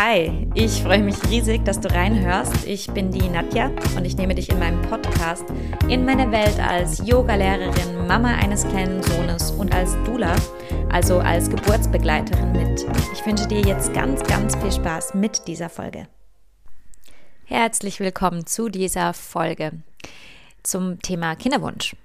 [0.00, 2.64] Hi, ich freue mich riesig, dass du reinhörst.
[2.66, 5.44] Ich bin die Nadja und ich nehme dich in meinem Podcast
[5.88, 10.36] in meine Welt als Yogalehrerin, Mama eines kleinen Sohnes und als Dula,
[10.88, 12.86] also als Geburtsbegleiterin mit.
[13.12, 16.06] Ich wünsche dir jetzt ganz, ganz viel Spaß mit dieser Folge.
[17.46, 19.72] Herzlich willkommen zu dieser Folge
[20.62, 21.96] zum Thema Kinderwunsch.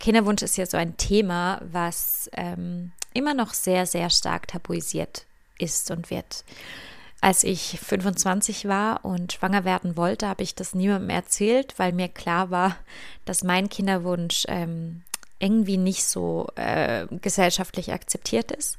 [0.00, 5.24] Kinderwunsch ist ja so ein Thema, was ähm, immer noch sehr, sehr stark tabuisiert
[5.56, 6.44] ist und wird.
[7.22, 12.08] Als ich 25 war und schwanger werden wollte, habe ich das niemandem erzählt, weil mir
[12.08, 12.76] klar war,
[13.24, 15.02] dass mein Kinderwunsch ähm,
[15.38, 18.76] irgendwie nicht so äh, gesellschaftlich akzeptiert ist.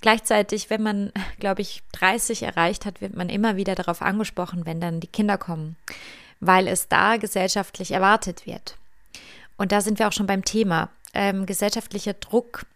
[0.00, 4.80] Gleichzeitig, wenn man, glaube ich, 30 erreicht hat, wird man immer wieder darauf angesprochen, wenn
[4.80, 5.76] dann die Kinder kommen,
[6.40, 8.76] weil es da gesellschaftlich erwartet wird.
[9.56, 10.90] Und da sind wir auch schon beim Thema.
[11.14, 12.66] Ähm, gesellschaftlicher Druck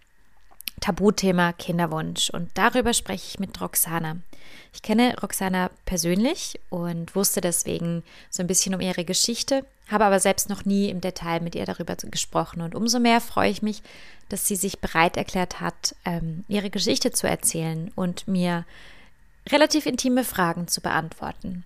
[0.80, 2.30] Tabuthema Kinderwunsch.
[2.30, 4.18] Und darüber spreche ich mit Roxana.
[4.73, 10.21] Ich kenne Roxana persönlich und wusste deswegen so ein bisschen um ihre Geschichte, habe aber
[10.21, 12.63] selbst noch nie im Detail mit ihr darüber gesprochen.
[12.63, 13.82] Und umso mehr freue ich mich,
[14.29, 18.65] dass sie sich bereit erklärt hat, ähm, ihre Geschichte zu erzählen und mir
[19.51, 21.65] relativ intime Fragen zu beantworten.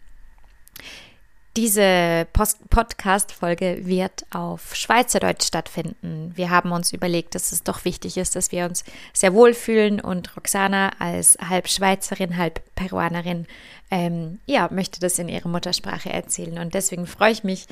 [1.56, 6.32] Diese Podcast-Folge wird auf Schweizerdeutsch stattfinden.
[6.34, 9.98] Wir haben uns überlegt, dass es doch wichtig ist, dass wir uns sehr wohl fühlen
[9.98, 13.46] und Roxana als halb Schweizerin, halb Peruanerin,
[13.90, 16.58] ähm, ja, möchte das in ihrer Muttersprache erzählen.
[16.58, 17.66] Und deswegen freue ich mich,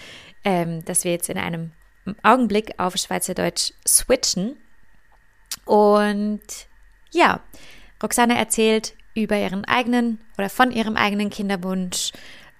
[0.44, 1.72] ähm, dass wir jetzt in einem
[2.22, 4.56] Augenblick auf Schweizerdeutsch switchen.
[5.66, 6.40] Und
[7.10, 7.40] ja,
[8.02, 12.12] Roxana erzählt über ihren eigenen oder von ihrem eigenen Kinderwunsch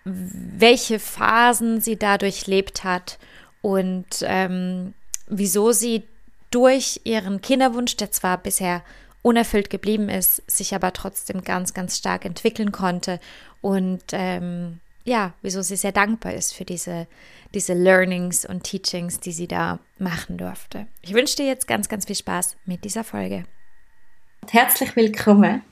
[0.05, 3.19] welche Phasen sie dadurch lebt hat
[3.62, 4.94] und ähm,
[5.27, 6.02] wieso sie
[6.50, 8.82] durch ihren Kinderwunsch, der zwar bisher
[9.22, 13.19] unerfüllt geblieben ist, sich aber trotzdem ganz, ganz stark entwickeln konnte
[13.62, 17.06] und ähm, ja, wieso sie sehr dankbar ist für diese,
[17.52, 20.87] diese Learnings und Teachings, die sie da machen durfte.
[21.03, 23.44] Ich wünsche dir jetzt ganz, ganz viel Spaß mit dieser Folge.
[24.50, 25.62] Herzlich willkommen.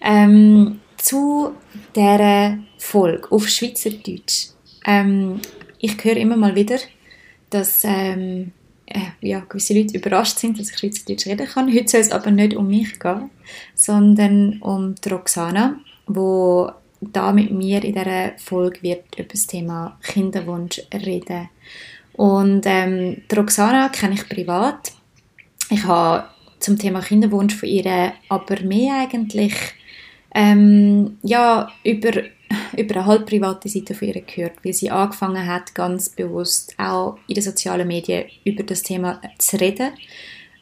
[0.00, 1.52] Ähm, zu
[1.94, 4.48] dieser Folge auf Schweizerdeutsch.
[4.86, 5.40] Ähm,
[5.78, 6.78] ich höre immer mal wieder,
[7.50, 8.52] dass ähm,
[8.86, 11.72] äh, ja, gewisse Leute überrascht sind, dass ich Schweizerdeutsch reden kann.
[11.72, 13.30] Heute soll es aber nicht um mich gehen,
[13.74, 16.70] sondern um die Roxana, wo
[17.00, 21.48] da mit mir in dieser Folge wird über das Thema Kinderwunsch reden.
[22.14, 24.92] Und ähm, die Roxana kenne ich privat.
[25.70, 26.24] Ich habe
[26.58, 29.54] zum Thema Kinderwunsch von ihr aber mehr eigentlich
[30.34, 32.22] ähm, ja, über,
[32.76, 37.18] über eine halb private Seite von ihr gehört, weil sie angefangen hat, ganz bewusst auch
[37.28, 39.90] in den sozialen Medien über das Thema zu reden.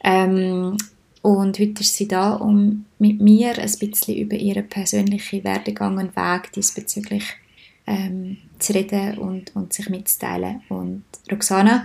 [0.03, 0.77] Ähm,
[1.23, 6.17] und heute ist sie da, um mit mir ein bisschen über ihren persönlichen Werdegang und
[6.17, 7.25] Weg diesbezüglich
[7.87, 10.63] ähm, zu reden und, und sich mitzuteilen.
[10.69, 11.85] Und Roxana,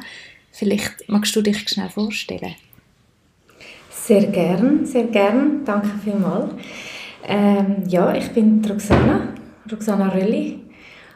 [0.51, 2.55] vielleicht magst du dich schnell vorstellen?
[3.89, 5.65] Sehr gern, sehr gern.
[5.65, 6.53] Danke vielmals.
[7.23, 9.33] Ähm, ja, ich bin Roxana,
[9.71, 10.59] Roxana Rölli,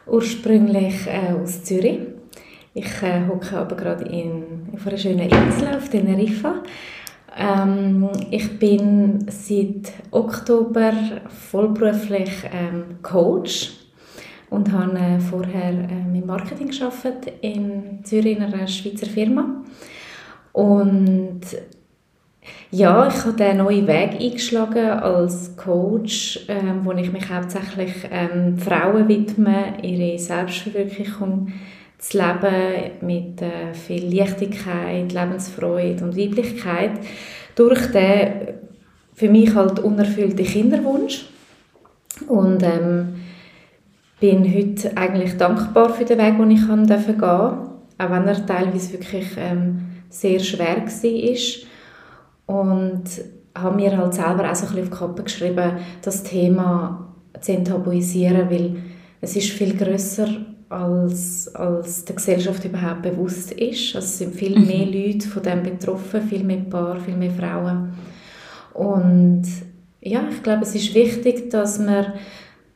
[0.06, 2.00] ursprünglich äh, aus Zürich.
[2.74, 6.62] Ich äh, hocke aber gerade in, auf einer schönen Insel auf Teneriffa.
[7.36, 10.92] Ähm, ich bin seit Oktober
[11.50, 13.72] vollberuflich ähm, Coach
[14.50, 17.06] und habe äh, vorher äh, im Marketing geschafft
[17.40, 19.62] in Zürich in einer Schweizer Firma
[20.52, 21.42] und
[22.70, 28.58] ja, ich habe den neuen Weg eingeschlagen als Coach, ähm, wo ich mich hauptsächlich ähm,
[28.58, 31.52] Frauen widme, ihre Selbstverwirklichung
[31.98, 36.92] zu leben mit äh, viel Leichtigkeit, Lebensfreude und Weiblichkeit.
[37.54, 38.54] Durch den
[39.16, 41.26] für mich halt unerfüllten Kinderwunsch.
[42.28, 43.14] Und ähm,
[44.20, 48.92] bin heute eigentlich dankbar für den Weg, den ich gehen durfte, auch wenn er teilweise
[48.92, 51.66] wirklich ähm, sehr schwer war
[52.46, 53.04] und
[53.54, 57.52] habe mir halt selber auch so ein bisschen auf die Kappe geschrieben, das Thema zu
[57.52, 58.76] enttabuisieren, weil
[59.20, 60.28] es ist viel grösser
[60.68, 63.94] als, als der Gesellschaft überhaupt bewusst ist.
[63.94, 64.66] Also es sind viel mhm.
[64.66, 67.94] mehr Leute von dem betroffen, viel mehr Paar, viel mehr Frauen.
[68.74, 69.44] Und
[70.00, 72.12] ja, ich glaube, es ist wichtig, dass man,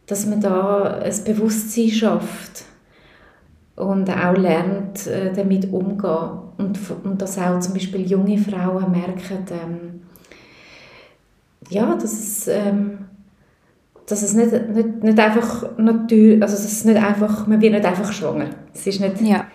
[0.07, 2.65] dass man da ein Bewusstsein schafft
[3.81, 6.41] und auch lernt, äh, damit umzugehen.
[6.59, 10.01] Und, und dass auch zum Beispiel junge Frauen merken, ähm,
[11.71, 12.99] ja, dass es, ähm,
[14.07, 18.13] dass es nicht, nicht, nicht einfach natürlich, also es nicht einfach, man wird nicht einfach
[18.13, 18.51] schwanger.
[18.75, 19.47] Es ist nicht, ja.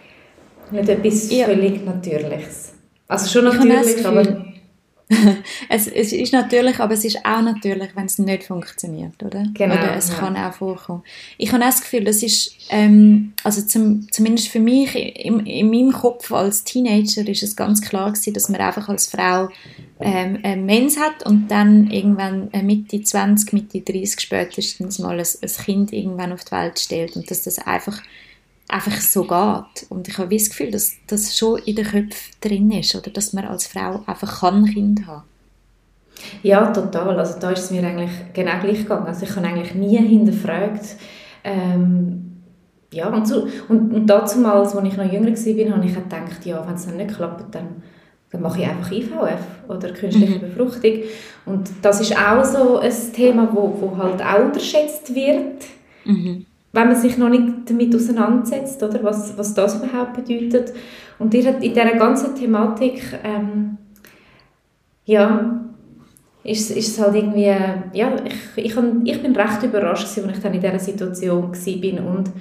[0.71, 1.45] nicht etwas ja.
[1.45, 2.73] völlig Natürliches.
[3.07, 4.44] Also schon natürlich, aber...
[5.69, 9.45] es, es ist natürlich, aber es ist auch natürlich, wenn es nicht funktioniert, oder?
[9.53, 10.15] Genau, oder es ja.
[10.15, 11.03] kann auch vorkommen.
[11.37, 15.69] Ich habe auch das Gefühl, das ist, ähm, also zum, zumindest für mich, in, in
[15.69, 19.49] meinem Kopf als Teenager ist es ganz klar gewesen, dass man einfach als Frau
[19.99, 25.25] ähm, einen Mens hat und dann irgendwann äh, Mitte 20, Mitte 30 spätestens mal ein,
[25.41, 28.01] ein Kind irgendwann auf die Welt stellt und dass das einfach
[28.67, 29.89] einfach so geht.
[29.89, 33.33] Und ich habe das Gefühl, dass das schon in den Köpfen drin ist, oder dass
[33.33, 35.23] man als Frau einfach kann Kind haben.
[36.43, 37.19] Ja, total.
[37.19, 39.07] Also da ist es mir eigentlich genau gleich gegangen.
[39.07, 40.95] Also ich habe eigentlich nie hinterfragt,
[41.43, 42.21] ähm,
[42.91, 46.65] ja, und, so, und, und damals, als ich noch jünger war, habe ich gedacht, ja,
[46.65, 47.83] wenn es dann nicht klappt, dann,
[48.31, 51.03] dann mache ich einfach IVF oder künstliche Befruchtung.
[51.45, 55.65] Und das ist auch so ein Thema, wo, wo halt auch unterschätzt wird.
[56.05, 56.45] Mhm.
[56.75, 60.73] Wenn man sich noch nicht damit auseinandersetzt, oder, was, was das überhaupt bedeutet.
[61.17, 63.77] Und in in dieser ganzen Thematik, ähm,
[65.05, 65.61] ja,
[66.43, 67.45] ist, ist es halt irgendwie,
[67.93, 72.15] ja, ich, ich, ich bin recht überrascht gewesen, als ich dann in dieser Situation war
[72.15, 72.31] und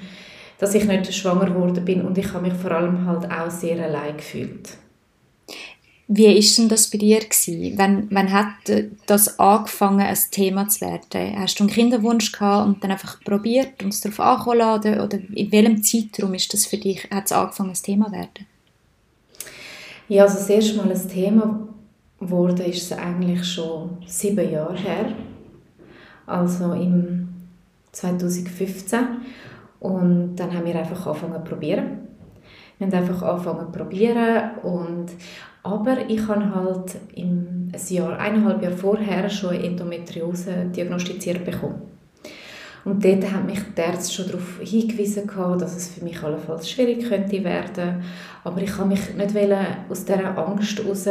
[0.58, 3.82] dass ich nicht schwanger geworden bin und ich habe mich vor allem halt auch sehr
[3.82, 4.76] allein gefühlt.
[6.06, 7.20] Wie ist denn das bei dir?
[7.76, 8.46] Wann, wann hat
[9.06, 11.38] das angefangen, ein Thema zu werden?
[11.38, 15.00] Hast du einen Kinderwunsch gehabt und dann einfach probiert und es darauf ankommen?
[15.00, 18.46] Oder in welchem Zeitraum ist das für dich, hat es angefangen, ein Thema zu werden?
[20.08, 21.68] Ja, also das erste Mal ein Thema
[22.20, 25.12] wurde ist es eigentlich schon sieben Jahre her.
[26.26, 27.28] Also im
[27.92, 28.98] 2015.
[29.80, 32.08] Und dann haben wir einfach angefangen zu probieren.
[32.78, 35.06] Wir haben einfach angefangen zu probieren und
[35.64, 41.82] aber ich habe halt im Jahr, eineinhalb Jahre vorher schon eine Endometriose diagnostiziert bekommen.
[42.84, 45.26] Und dort hat mich die Ärzte schon darauf hingewiesen,
[45.58, 48.02] dass es für mich allenfalls schwierig könnte werden.
[48.44, 49.34] Aber ich kann mich nicht
[49.88, 51.08] aus dieser Angst heraus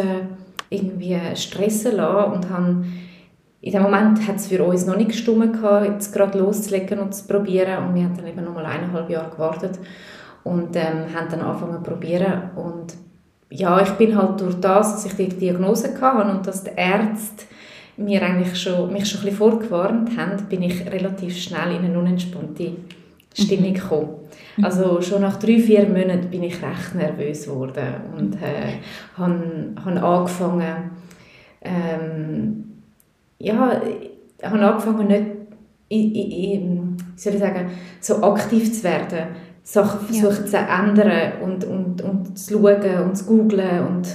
[0.70, 2.86] irgendwie stressen lassen und habe
[3.62, 7.26] in dem Moment hat es für uns noch nicht gestimmt, jetzt gerade loszulegen und zu
[7.26, 7.88] probieren.
[7.88, 9.80] Und wir haben dann eben noch mal eineinhalb Jahre gewartet
[10.44, 12.52] und ähm, haben dann angefangen zu probieren.
[12.56, 12.94] Und
[13.56, 17.46] ja, ich bin halt durch das, dass ich die Diagnose hatte und dass die Ärzte
[17.98, 22.00] mir eigentlich schon, mich schon ein bisschen vorgewarnt haben, bin ich relativ schnell in eine
[22.00, 22.72] unentspannte
[23.34, 24.10] Stimmung gekommen.
[24.62, 28.80] Also schon nach drei, vier Monaten bin ich recht nervös geworden und äh,
[29.18, 30.92] habe, habe angefangen,
[31.62, 32.64] ähm,
[33.38, 35.26] ja, ich habe angefangen, nicht,
[35.90, 37.70] in, in, wie soll ich sagen,
[38.00, 39.28] so aktiv zu werden.
[39.64, 44.08] Sachen versuchen zu ändern und, und, und zu schauen und zu googlen und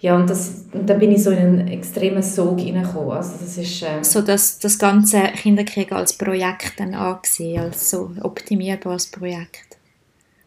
[0.00, 3.12] ja, und, das, und dann bin ich so in einen extremen Sog hineingekommen.
[3.12, 8.10] Also das ist, äh, So dass das ganze Kinderkrieg als Projekt dann angesehen, als so
[8.20, 9.78] optimierbares Projekt.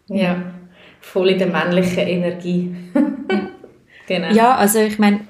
[0.10, 0.44] ja,
[1.02, 2.76] voll in der männlichen Energie.
[4.08, 4.32] genau.
[4.32, 5.22] Ja, also ich meine,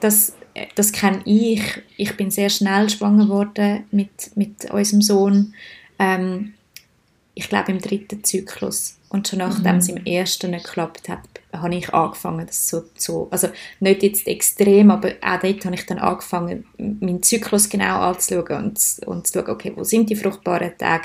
[0.00, 0.34] das,
[0.74, 1.62] das kenne ich.
[1.96, 5.54] Ich bin sehr schnell schwanger geworden mit, mit unserem Sohn.
[6.00, 6.54] Ähm,
[7.38, 8.96] ich glaube im dritten Zyklus.
[9.10, 11.20] Und schon nachdem es im ersten nicht geklappt hat,
[11.52, 13.48] habe ich angefangen, das so zu, also
[13.80, 18.80] nicht jetzt extrem, aber auch dort habe ich dann angefangen, meinen Zyklus genau anzuschauen und,
[19.06, 21.04] und zu schauen, okay, wo sind die fruchtbaren Tage?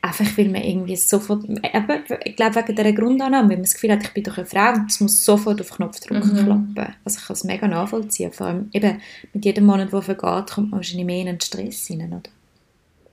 [0.00, 3.92] Einfach weil man irgendwie sofort, eben, ich glaube wegen dieser Grundannahme, weil man das Gefühl
[3.92, 6.44] hat, ich bin doch eine Frau und es muss sofort auf Knopfdruck Mhm.
[6.44, 6.94] klappen.
[7.04, 9.00] Also ich kann es mega nachvollziehen, vor allem eben
[9.32, 12.30] mit jedem Monat, der vergeht, kommt man wahrscheinlich mehr in einen Stress rein, oder?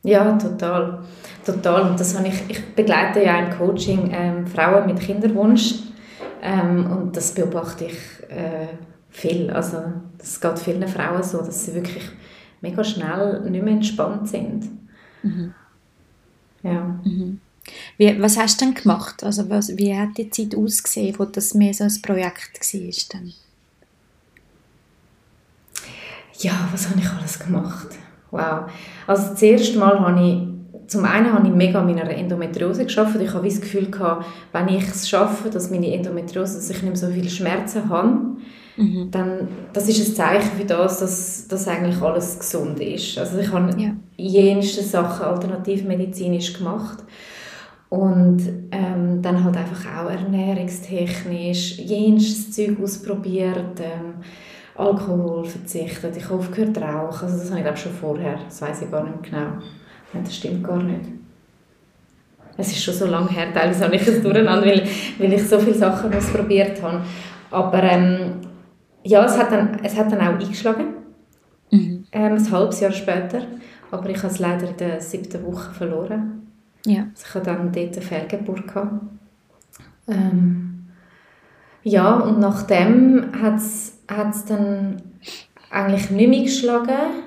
[0.03, 1.03] Ja, total.
[1.45, 1.89] Total.
[1.89, 5.75] Und das habe ich, ich begleite ja im Coaching ähm, Frauen mit Kinderwunsch
[6.41, 7.97] ähm, und das beobachte ich
[8.29, 8.67] äh,
[9.09, 9.49] viel.
[9.51, 9.83] Also
[10.17, 12.09] das geht vielen Frauen so, dass sie wirklich
[12.61, 14.69] mega schnell nicht mehr entspannt sind.
[16.63, 16.99] Ja.
[17.97, 19.23] Wie, was hast du denn gemacht?
[19.23, 22.93] Also was, wie hat die Zeit ausgesehen, wo das mehr so ein Projekt war?
[23.11, 23.33] Dann?
[26.39, 27.87] Ja, was habe ich alles gemacht?
[28.31, 28.71] Wow.
[29.07, 33.17] Also das erste Mal habe ich, zum einen habe ich mega an meiner Endometriose geschafft.
[33.21, 36.85] Ich habe das Gefühl gehabt, wenn ich es schaffe, dass meine Endometriose, dass ich nicht
[36.85, 38.37] mehr so viele Schmerzen habe,
[39.11, 43.17] dann das ist ein Zeichen für das, dass, dass eigentlich alles gesund ist.
[43.17, 43.95] Also ich habe Ja.
[44.17, 47.03] jenste Sachen alternativmedizinisch gemacht
[47.89, 48.39] und
[48.71, 54.15] ähm, dann halt einfach auch ernährungstechnisch jenstes Zeug ausprobiert, ähm,
[54.75, 58.61] Alkohol verzichtet, ich habe aufgehört zu rauchen, also das habe ich glaube schon vorher, das
[58.61, 59.61] weiß ich gar nicht mehr genau.
[60.13, 61.05] Nein, das stimmt gar nicht.
[62.57, 64.87] Es ist schon so lange her, teilweise habe ich es durcheinander, weil,
[65.19, 67.01] weil ich so viele Sachen ausprobiert habe.
[67.49, 68.33] Aber ähm,
[69.03, 70.85] ja, es hat, dann, es hat dann auch eingeschlagen,
[71.73, 72.03] Mhm.
[72.11, 73.43] ähm, ein halbes Jahr später.
[73.91, 76.47] Aber ich habe es leider in der siebten Woche verloren.
[76.85, 77.03] Ja.
[77.13, 78.67] Also ich hatte dann dort eine Fehlgeburt.
[78.67, 78.91] Gehabt.
[80.07, 80.70] Ähm,
[81.83, 85.01] ja, und nachdem hat es dann
[85.69, 87.23] eigentlich nicht mehr geschlagen.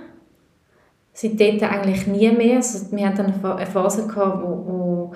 [1.13, 2.57] Seitdem eigentlich nie mehr.
[2.57, 5.13] Also wir hatten dann eine Phase, gehabt, wo, wo,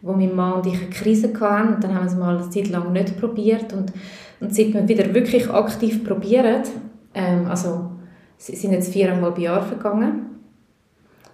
[0.00, 1.74] wo mein Mann und ich eine Krise hatten.
[1.74, 3.72] Und dann haben wir es mal eine Zeit lang nicht probiert.
[3.72, 3.92] Und,
[4.40, 6.62] und seit wir wieder wirklich aktiv probieren,
[7.14, 7.92] ähm, also
[8.36, 10.31] sind jetzt viereinhalb Jahre vergangen,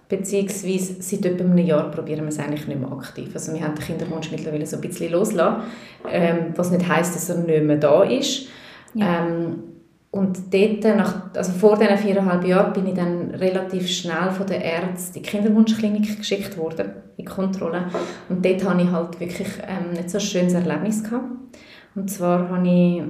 [0.09, 3.29] beziehungsweise seit etwa einem Jahr probieren wir es eigentlich nicht mehr aktiv.
[3.33, 5.61] Also wir haben den Kinderwunsch mittlerweile so ein bisschen loslassen,
[6.11, 8.47] ähm, was nicht heisst, dass er nicht mehr da ist.
[8.95, 9.25] Ja.
[9.25, 9.63] Ähm,
[10.11, 14.65] und dort, nach, also vor diesen viereinhalb Jahren, bin ich dann relativ schnell von der
[14.65, 17.85] Ärztin in die Kinderwunschklinik geschickt worden, in Kontrolle.
[18.27, 21.03] Und dort hatte ich halt wirklich ähm, nicht so ein schönes Erlebnis.
[21.03, 21.29] Gehabt.
[21.93, 23.03] Und zwar habe ich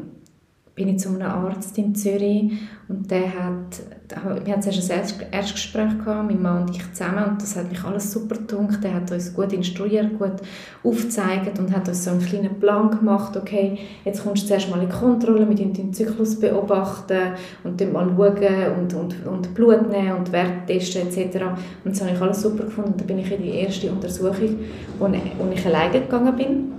[0.79, 2.53] bin ich zu einem Arzt in Zürich
[2.87, 7.41] und der hat, wir hatten zuerst ein Erstgespräch gehabt, mein Mann und ich zusammen und
[7.41, 8.81] das hat mich alles super gedunkt.
[8.81, 10.37] Der hat uns gut instruiert, gut
[10.81, 14.81] aufgezeigt und hat uns so einen kleinen Plan gemacht, okay, jetzt kommst du zuerst mal
[14.81, 17.33] in Kontrolle, wir deinen Zyklus beobachten
[17.65, 21.43] und dann mal schauen und, und, und Blut nehmen und Wert testen etc.
[21.83, 22.93] Und das habe ich alles super gefunden.
[22.93, 24.55] Und dann bin ich in die erste Untersuchung,
[24.97, 26.71] wo ich, wo ich alleine gegangen bin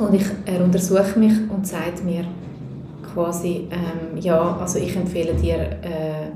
[0.00, 2.24] und ich, er untersucht mich und sagt mir,
[3.14, 6.30] quasi, ähm, ja, also ich empfehle dir, äh,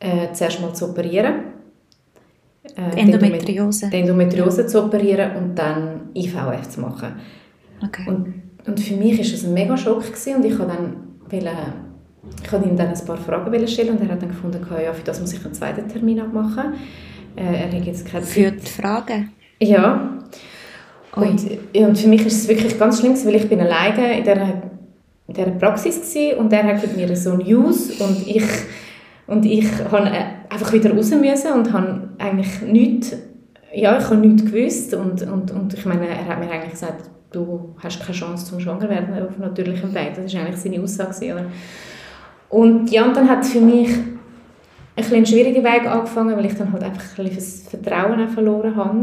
[0.00, 1.34] äh, zuerst mal zu operieren.
[2.76, 3.90] Äh, Endometriose.
[3.90, 7.14] Die Endometriose zu operieren und dann IVF zu machen.
[7.84, 8.04] Okay.
[8.08, 8.34] Und,
[8.66, 10.96] und für mich war das ein mega Schock gewesen und ich habe dann
[11.30, 11.50] wollte,
[12.42, 15.04] ich habe ihm dann ein paar Fragen stellen und er hat dann gefunden, ja, für
[15.04, 16.74] das muss ich einen zweiten Termin abmachen.
[17.36, 19.30] Äh, er hat jetzt keine Für die Fragen?
[19.60, 20.18] Ja.
[21.16, 21.40] Und,
[21.74, 24.69] und für mich ist es wirklich ganz schlimm, weil ich bin alleine in dieser
[25.30, 28.44] in dieser Praxis gewesen, und er hat mir so News und ich
[29.30, 33.16] und ich habe äh, einfach wieder raus müssen und habe eigentlich nichts,
[33.72, 37.08] ja, ich habe nichts gewusst und, und, und ich meine, er hat mir eigentlich gesagt,
[37.30, 40.14] du hast keine Chance zum schwanger werden auf natürlichem Weg.
[40.16, 41.32] Das war eigentlich seine Aussage.
[41.32, 41.44] Oder?
[42.48, 44.18] Und ja, und dann hat für mich ein
[44.96, 48.98] bisschen schwieriger Weg angefangen, weil ich dann halt einfach ein bisschen das Vertrauen verloren habe.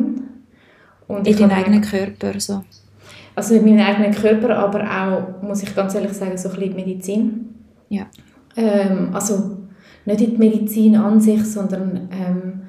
[1.08, 2.64] Und in deinen eigenen Körper so?
[3.38, 6.76] Also mit meinem eigenen Körper, aber auch, muss ich ganz ehrlich sagen, so ein bisschen
[6.76, 7.50] Medizin.
[7.88, 8.08] Ja.
[8.56, 9.58] Ähm, also
[10.06, 12.62] nicht in die Medizin an sich, sondern ähm,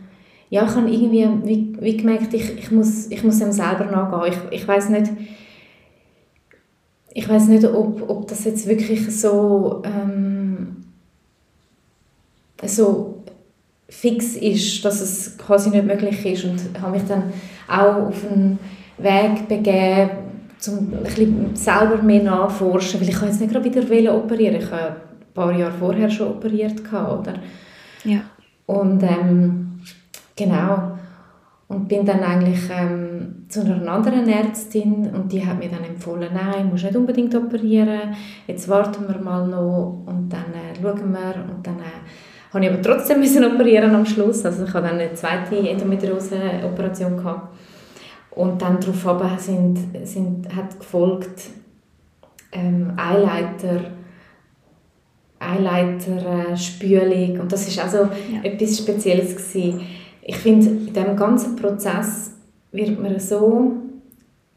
[0.50, 4.34] ja, ich habe irgendwie wie, wie gemerkt, ich, ich, muss, ich muss dem selber nachgehen.
[4.50, 5.10] Ich, ich weiß nicht,
[7.14, 10.84] ich weiß nicht, ob, ob das jetzt wirklich so, ähm,
[12.66, 13.22] so
[13.88, 17.32] fix ist, dass es quasi nicht möglich ist und habe mich dann
[17.66, 18.58] auch auf einen
[18.98, 20.27] Weg begeben,
[20.66, 24.88] um ein bisschen selber mehr nachforschen, weil ich jetzt nicht gerade wieder operieren Ich habe
[24.88, 27.34] ein paar Jahre vorher schon operiert, oder?
[28.04, 28.20] Ja.
[28.66, 29.80] Und ähm,
[30.34, 30.92] genau.
[31.68, 36.30] Und bin dann eigentlich ähm, zu einer anderen Ärztin und die hat mir dann empfohlen,
[36.32, 38.14] nein, musst nicht unbedingt operieren,
[38.46, 42.70] jetzt warten wir mal noch und dann äh, schauen wir und dann äh, habe ich
[42.70, 47.54] aber trotzdem müssen operieren am Schluss, also ich hatte dann eine zweite Endometriose-Operation gehabt
[48.30, 51.50] und dann darauf sind, sind, hat gefolgt
[52.52, 53.92] ähm, Eileiter,
[55.38, 58.42] Eileiterspülung äh, und das ist also ja.
[58.42, 59.80] etwas Spezielles gewesen.
[60.23, 62.32] Ich finde, in diesem ganzen Prozess
[62.73, 63.73] wird man so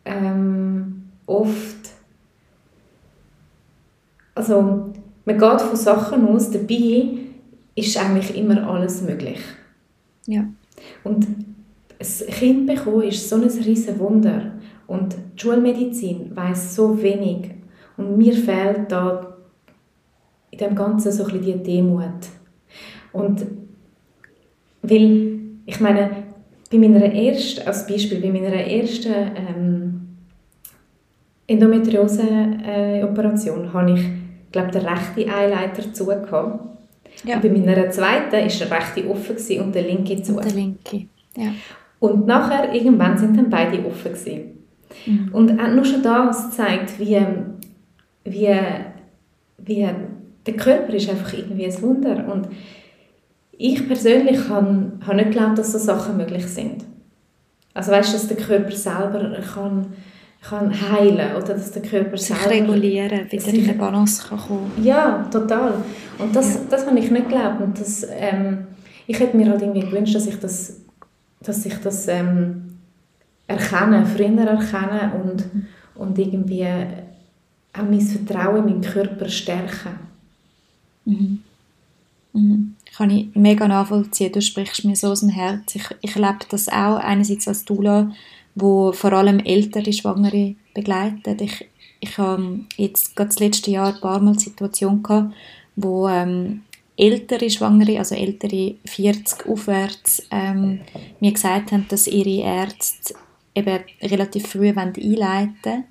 [0.06, 1.92] ähm, oft
[4.36, 4.92] also
[5.26, 7.10] man geht von Sachen aus, dabei
[7.76, 9.40] ist eigentlich immer alles möglich.
[10.26, 10.46] Ja.
[11.04, 11.28] Und
[12.02, 14.54] ein Kind bekommen ist so ein riesen Wunder
[14.88, 17.52] und die Schulmedizin weiß so wenig
[17.98, 19.38] und mir fehlt da
[20.50, 22.28] in dem Ganzen so ein bisschen die Demut.
[23.14, 23.46] Und
[24.82, 26.10] weil, ich meine,
[26.72, 30.08] bei meiner ersten, als Beispiel, bei meiner ersten ähm,
[31.48, 34.06] Endometriose-Operation äh, habe ich,
[34.52, 36.62] glaube den rechten Eileiter zugehört.
[37.24, 37.36] Ja.
[37.36, 40.36] Und bei meiner zweiten war der rechte offen und der linke zu.
[40.36, 41.52] Und der linke, ja.
[42.02, 44.66] Und nachher, irgendwann, sind dann beide offen gewesen.
[45.06, 45.30] Mhm.
[45.32, 47.24] Und nur schon das zeigt, wie,
[48.24, 48.60] wie,
[49.60, 49.90] wie
[50.48, 52.26] der Körper ist einfach irgendwie ein Wunder.
[52.34, 52.48] Und
[53.52, 56.86] ich persönlich habe, habe nicht geglaubt, dass so Sachen möglich sind.
[57.76, 59.94] Also weißt du, dass der Körper selber kann,
[60.42, 64.72] kann heilen oder dass der Körper sich selber regulieren, wieder in eine Balance kann kommen.
[64.82, 65.76] Ja, total.
[66.18, 66.62] Und das, ja.
[66.68, 67.62] das habe ich nicht geglaubt.
[67.62, 68.66] Und das, ähm,
[69.06, 70.81] ich hätte mir halt irgendwie gewünscht, dass ich das
[71.42, 72.78] dass ich das ähm,
[73.48, 75.46] erkenne, früher erkenne und,
[75.96, 76.66] und irgendwie
[77.74, 80.00] auch mein Vertrauen in meinen Körper stärken.
[81.06, 81.40] Mhm.
[82.34, 82.76] Mhm.
[82.96, 84.32] Kann ich mega nachvollziehen.
[84.32, 85.76] Du sprichst mir so aus dem Herz.
[85.76, 88.12] Ich, ich erlebe das auch einerseits als Dula,
[88.56, 91.42] wo vor allem ältere Schwangere begleitet.
[91.42, 91.66] Ich,
[92.00, 95.34] ich habe jetzt gerade das letzte Jahr ein paar Mal die Situation gehabt,
[95.76, 96.62] wo ähm,
[97.02, 100.82] ältere Schwangere, also ältere 40 aufwärts, ähm,
[101.20, 103.16] mir gesagt haben, dass ihre Ärzte
[103.56, 105.84] eben relativ früh einleiten wollen,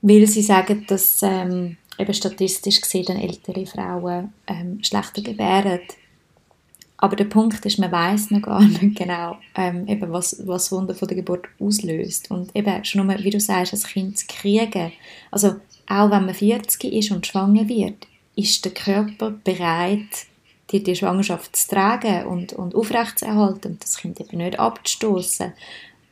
[0.00, 5.80] weil sie sagen, dass ähm, eben statistisch gesehen ältere Frauen ähm, schlechter gebären.
[6.96, 10.94] Aber der Punkt ist, man weiß noch gar nicht genau, ähm, eben was, was Wunder
[10.94, 12.30] von der Geburt auslöst.
[12.30, 14.92] Und eben schon nur, wie du sagst, ein Kind zu kriegen.
[15.30, 18.06] Also auch wenn man 40 ist und schwanger wird,
[18.36, 20.26] ist der Körper bereit,
[20.70, 25.52] die, die Schwangerschaft zu tragen und, und aufrechtzuerhalten und das Kind eben nicht abzustoßen.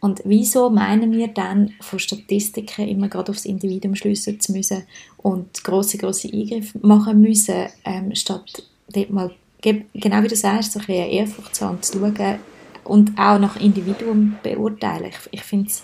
[0.01, 4.85] Und wieso meinen wir dann von Statistiken immer gerade aufs Individuum schliessen zu müssen
[5.17, 10.79] und große große Eingriffe machen müssen, ähm, statt dort mal, genau wie du sagst, so
[10.79, 12.39] ein bisschen Ehrfurcht zu zu schauen
[12.85, 15.11] und auch nach Individuum beurteilen.
[15.11, 15.83] Ich, ich finde es,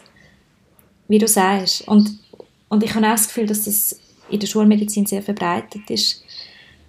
[1.09, 2.19] wie du sagst, und,
[2.69, 3.99] und ich habe auch das Gefühl, dass das
[4.31, 6.24] in der Schulmedizin sehr verbreitet ist.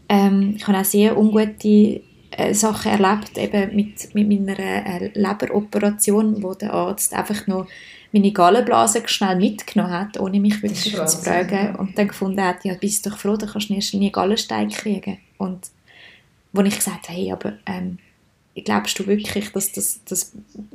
[0.10, 6.44] Ähm, ich habe auch sehr ungute äh, Sachen erlebt, eben mit, mit meiner äh, Leberoperation,
[6.44, 7.68] wo der Arzt einfach nur
[8.12, 11.76] meine Gallenblase schnell mitgenommen hat, ohne mich wirklich zu fragen.
[11.76, 15.18] Und dann gefunden hat, ja, bist du doch froh, dann kannst du nie Gallenstein kriegen.
[15.38, 15.68] Und
[16.54, 18.00] wo ich gesagt habe, hey, aber ähm,
[18.64, 20.32] glaubst du wirklich, dass, das, dass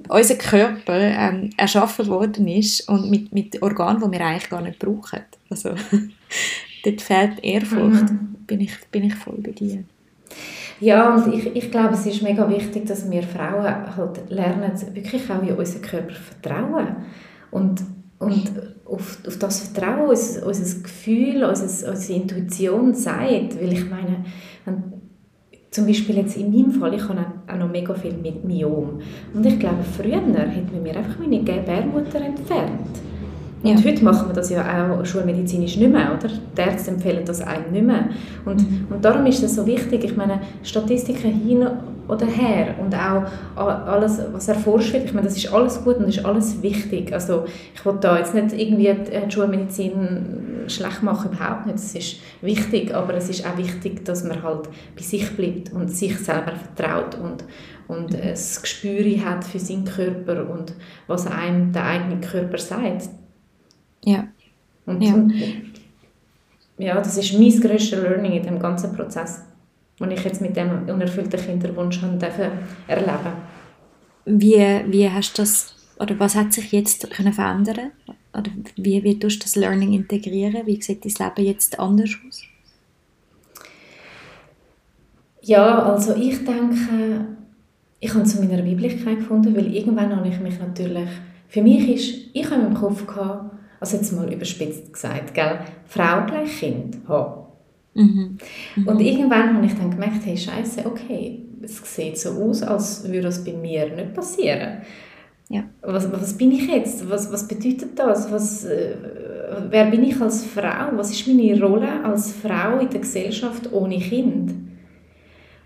[0.08, 4.78] unser Körper ähm, erschaffen worden ist und mit, mit Organen, die wir eigentlich gar nicht
[4.78, 5.20] brauchen?
[5.48, 5.74] Also,
[6.84, 8.36] dort fehlt Ehrfurcht, mhm.
[8.46, 9.84] bin, ich, bin ich voll bei dir.
[10.80, 15.30] Ja, und ich, ich glaube, es ist mega wichtig, dass wir Frauen halt lernen, wirklich
[15.30, 16.96] auch in unseren Körper vertrauen.
[17.50, 17.82] Und,
[18.18, 18.50] und
[18.86, 23.60] auf, auf das Vertrauen, unser, unser Gefühl, unser, unsere Intuition sagt.
[23.60, 24.24] Weil ich meine,
[24.64, 25.00] wenn,
[25.70, 29.00] zum Beispiel jetzt in meinem Fall, ich habe auch noch mega viel mit Myom.
[29.34, 32.20] Und ich glaube, früher hätte man mir einfach meine Gebärmutter.
[33.62, 33.84] Und ja.
[33.84, 36.28] heute machen wir das ja auch schulmedizinisch nicht mehr, oder?
[36.28, 38.08] Die Ärzte empfehlen das einem nicht mehr.
[38.46, 38.86] Und, mhm.
[38.88, 41.66] und darum ist es so wichtig, ich meine, Statistiken hin
[42.08, 43.24] oder her und auch
[43.56, 47.12] alles, was erforscht wird, ich meine, das ist alles gut und das ist alles wichtig.
[47.12, 51.76] Also ich will da jetzt nicht irgendwie die Schulmedizin schlecht machen, überhaupt nicht.
[51.76, 55.88] Es ist wichtig, aber es ist auch wichtig, dass man halt bei sich bleibt und
[55.88, 57.44] sich selber vertraut und,
[57.88, 60.72] und ein Gespür hat für seinen Körper und
[61.06, 63.19] was einem der eigene Körper sagt
[64.04, 64.28] ja.
[64.86, 65.14] Und ja.
[66.78, 69.42] ja, das ist mein grösstes Learning in dem ganzen Prozess,
[69.98, 72.18] den ich jetzt mit dem unerfüllten Kinderwunsch erleben
[72.88, 73.32] durfte.
[74.24, 77.92] Wie, wie hast du das, oder was hat sich jetzt können verändern
[78.32, 80.66] Oder wie, wie tust du das Learning integrieren?
[80.66, 82.42] Wie sieht dein Leben jetzt anders aus?
[85.42, 87.26] Ja, also ich denke,
[87.98, 91.08] ich habe zu meiner Weiblichkeit gefunden, weil irgendwann habe ich mich natürlich,
[91.48, 96.26] für mich ist, ich habe im Kopf gehabt, also jetzt mal überspitzt gesagt, gell, Frau
[96.26, 97.46] gleich Kind haben.
[97.94, 98.38] Mhm.
[98.76, 98.88] Mhm.
[98.88, 103.22] Und irgendwann habe ich dann gemerkt, hey, scheiße, okay, es sieht so aus, als würde
[103.22, 104.82] das bei mir nicht passieren.
[105.48, 105.64] Ja.
[105.82, 107.08] Was, was bin ich jetzt?
[107.10, 108.30] Was, was bedeutet das?
[108.30, 108.94] Was, äh,
[109.68, 110.96] wer bin ich als Frau?
[110.96, 114.54] Was ist meine Rolle als Frau in der Gesellschaft ohne Kind?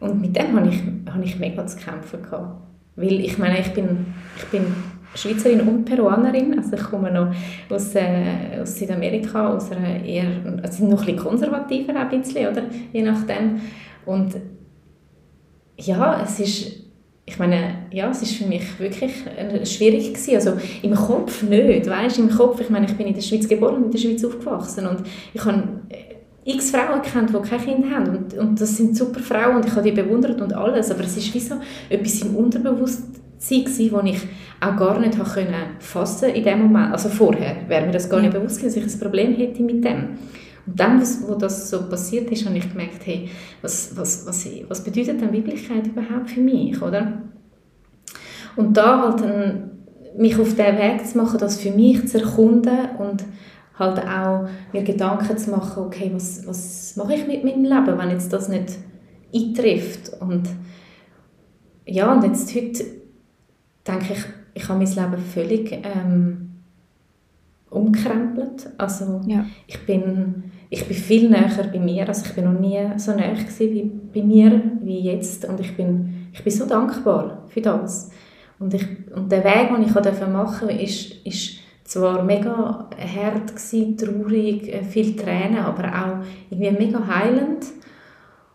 [0.01, 2.63] Und mit dem habe ich, habe ich mega zu kämpfen gehabt.
[2.97, 4.07] Weil ich meine, ich bin,
[4.39, 4.65] ich bin
[5.15, 6.59] Schweizerin und Peruanerin.
[6.59, 7.35] Also ich komme noch
[7.71, 10.27] aus, äh, aus Südamerika, aus einer eher,
[10.63, 12.63] also noch bisschen konservativer ein bisschen, oder?
[12.93, 13.61] Je nachdem.
[14.07, 14.35] Und
[15.79, 16.85] ja, es ist,
[17.27, 19.13] ich meine, ja, es ist für mich wirklich
[19.65, 20.35] schwierig gewesen.
[20.35, 22.19] Also im Kopf nicht, weißt?
[22.19, 24.87] Im Kopf, ich meine, ich bin in der Schweiz geboren und in der Schweiz aufgewachsen
[24.87, 25.63] und ich habe
[26.45, 29.73] x Frauen kennt, die kein Kind haben und, und das sind super Frauen und ich
[29.73, 31.55] habe die bewundert und alles, aber es ist wie so
[31.89, 34.21] etwas im Unterbewusstsein gewesen, ich
[34.61, 36.93] auch gar nicht können fassen in dem Moment.
[36.93, 39.85] Also vorher wäre mir das gar nicht bewusst gewesen, dass ich ein Problem hätte mit
[39.85, 40.19] dem.
[40.67, 43.29] Und dann, wo das so passiert ist, habe ich gemerkt, hey,
[43.61, 47.23] was, was, was, was bedeutet denn Weiblichkeit überhaupt für mich, oder?
[48.57, 49.71] Und da halt dann,
[50.17, 53.25] mich auf den Weg zu machen, das für mich zu erkunden und
[53.79, 58.11] halt auch mir Gedanken zu machen, okay, was, was mache ich mit meinem Leben, wenn
[58.11, 58.79] jetzt das nicht
[59.35, 60.49] eintrifft und
[61.87, 62.85] ja, und jetzt heute
[63.87, 66.51] denke ich, ich habe mein Leben völlig ähm,
[67.71, 68.71] umkrempelt.
[68.79, 69.45] Also ja.
[69.67, 73.37] ich, bin, ich bin viel näher bei mir, also ich bin noch nie so näher
[73.59, 78.11] wie bei mir wie jetzt und ich bin, ich bin so dankbar für das.
[78.59, 83.97] Und, ich, und der Weg, den ich machen durfte, ist, ist zwar mega hart gewesen,
[83.97, 87.67] traurig, äh, viel Tränen, aber auch irgendwie mega heilend.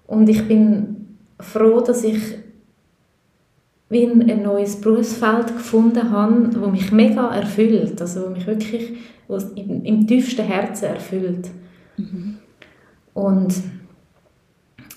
[0.07, 2.38] Und ich bin froh, dass ich
[3.89, 8.93] wie ein, neues Berufsfeld gefunden habe, das mich mega erfüllt, also wo mich wirklich
[9.55, 11.49] im, im tiefsten Herzen erfüllt.
[11.97, 12.37] Mhm.
[13.13, 13.53] Und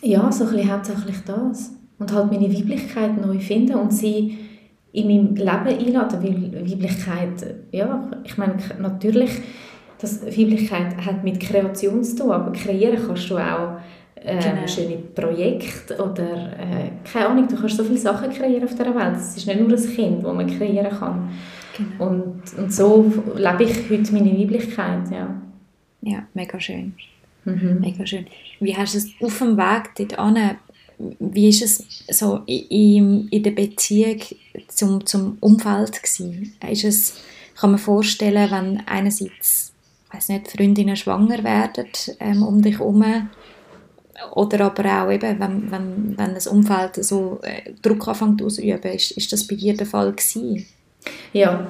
[0.03, 1.73] ja, so ein bisschen hauptsächlich das.
[1.99, 4.39] Und halt meine Weiblichkeit neu finden und sie
[4.93, 9.31] in meinem Leben einladen, weil Weiblichkeit, ja, ich meine, natürlich,
[9.99, 13.79] das Weiblichkeit hat mit Kreation zu tun, aber kreieren kannst du auch
[14.25, 18.95] äh, schöne Projekte oder äh, keine Ahnung, du kannst so viele Sachen kreieren auf dieser
[18.95, 19.17] Welt.
[19.17, 21.31] Es ist nicht nur ein Kind, das man kreieren kann.
[21.77, 22.07] Genau.
[22.11, 25.43] Und, und so lebe ich heute meine Weiblichkeit, ja.
[26.03, 26.95] Ja, mega schön.
[27.45, 27.79] Mhm.
[27.81, 28.27] Mega schön.
[28.61, 30.57] Wie hast du es auf dem Weg dorthin,
[31.19, 34.21] wie ist es so in, in der Beziehung
[34.69, 36.55] zum, zum Umfeld gewesen?
[36.71, 37.15] Ist es,
[37.57, 39.73] kann man vorstellen, wenn einerseits,
[40.13, 41.89] weiß nicht, Freundinnen schwanger werden
[42.21, 43.05] ähm, um dich herum,
[44.33, 49.13] oder aber auch eben, wenn, wenn, wenn das Umfeld so äh, Druck anfängt auszuüben, ist,
[49.13, 50.67] ist das bei dir der Fall gewesen?
[51.33, 51.67] Ja,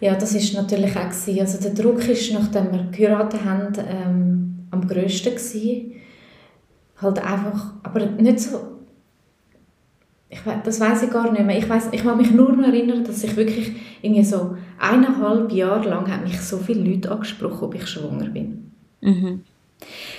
[0.00, 1.40] ja, das ist natürlich auch gewesen.
[1.40, 5.92] Also der Druck ist, nachdem wir geheiratet haben, ähm, am grössten gewesen.
[7.00, 8.74] Halt einfach, aber nicht so,
[10.28, 11.58] ich, das weiß ich gar nicht mehr.
[11.58, 15.88] Ich, weiss, ich kann mich nur noch erinnern, dass ich wirklich irgendwie so eineinhalb Jahre
[15.88, 18.72] lang hat mich so viele Leute angesprochen, ob ich schwanger bin.
[19.00, 19.42] Mhm.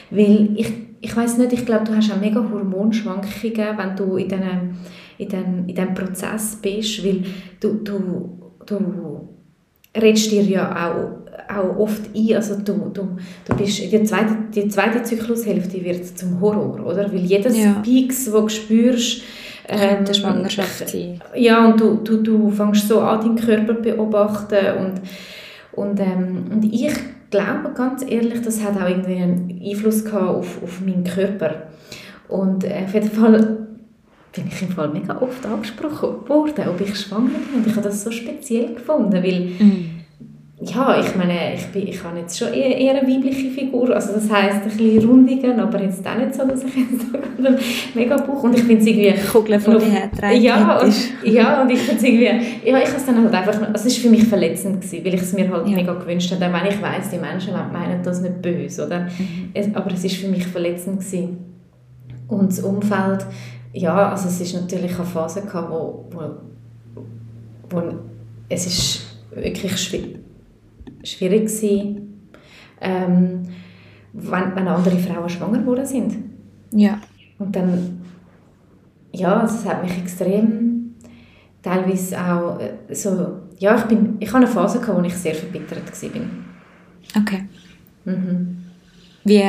[0.09, 0.71] Weil ich,
[1.05, 4.75] ich weiß nicht, ich glaube, du hast auch mega Hormonschwankungen, wenn du in diesem
[5.17, 7.23] in den, in Prozess bist, weil
[7.59, 9.29] du, du, du
[9.95, 14.67] redest dir ja auch, auch oft ein, also du, du, du bist, die zweite, die
[14.67, 17.11] zweite Zyklushälfte wird zum Horror, oder?
[17.13, 17.81] Weil jedes ja.
[17.83, 19.21] Peaks, das du spürst,
[19.69, 21.21] ähm, der Schwangerschaft sein.
[21.35, 25.01] Ja, und du, du, du fängst so an, deinen Körper beobachten und,
[25.71, 26.91] und, ähm, und ich
[27.29, 31.67] glaube ganz ehrlich, das hat auch irgendwie einen Einfluss gehabt auf, auf meinen Körper.
[32.27, 33.67] Und äh, auf jeden Fall
[34.33, 37.59] bin ich im Fall mega oft angesprochen worden, ob ich schwanger bin.
[37.59, 39.94] Und ich habe das so speziell gefunden, weil mm.
[40.61, 44.13] Ja, ich meine, ich, bin, ich habe jetzt schon eher, eher eine weibliche Figur, also
[44.13, 47.05] das heisst ein bisschen rundigen, aber jetzt auch nicht so, dass ich jetzt
[47.37, 47.57] einen
[47.93, 49.13] mega Bauch und ich finde es irgendwie...
[49.27, 52.69] Kugeln von dir ja, und, ja, und ich finde es irgendwie...
[52.69, 53.61] Ja, ich habe es dann halt einfach...
[53.73, 55.75] Also es war für mich verletzend, gewesen, weil ich es mir halt ja.
[55.75, 59.01] mega gewünscht habe, auch wenn ich weiss, die Menschen meinen das nicht böse, oder?
[59.01, 59.49] Mhm.
[59.53, 60.99] Es, aber es war für mich verletzend.
[61.01, 61.37] Gewesen.
[62.27, 63.25] Und das Umfeld
[63.75, 66.21] ja, also es ist natürlich eine Phase gehabt, wo, wo,
[67.69, 67.83] wo
[68.47, 70.19] es ist wirklich schwierig,
[71.05, 71.95] schwierig war,
[72.81, 73.43] ähm,
[74.13, 76.15] wenn, wenn andere Frauen schwanger geworden sind.
[76.71, 76.99] Ja.
[77.39, 78.01] Und dann,
[79.11, 80.95] ja, es hat mich extrem
[81.61, 85.35] teilweise auch äh, so, ja, ich bin, ich hatte eine Phase gehabt, wo ich sehr
[85.35, 86.45] verbittert war.
[87.21, 87.45] Okay.
[88.05, 88.54] Mhm.
[89.27, 89.43] Wie,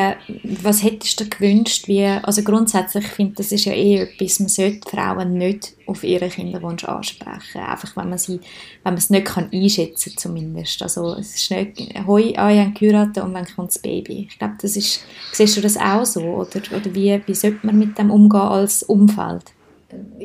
[0.62, 1.86] was hättest du gewünscht?
[1.86, 6.02] Wie, also grundsätzlich finde ich, das ist ja eh etwas, man sollte Frauen nicht auf
[6.02, 7.60] ihren Kinderwunsch ansprechen.
[7.60, 8.40] Einfach, wenn man, sie,
[8.82, 10.82] wenn man es nicht kann einschätzen kann, zumindest.
[10.82, 14.28] Also, es ist nicht, hoi, ah, ich habe geheiratet und dann kommt das Baby.
[14.30, 16.22] Ich glaube, das ist, siehst du das auch so?
[16.22, 19.52] Oder, oder wie, wie sollte man mit dem umgehen als Umfeld?